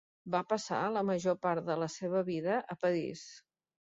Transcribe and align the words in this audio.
Va 0.35 0.39
passar 0.53 0.79
la 0.93 1.03
major 1.09 1.35
part 1.43 1.67
de 1.69 1.75
la 1.83 1.89
seva 1.97 2.23
vida 2.31 2.57
a 2.75 2.79
París. 2.87 3.27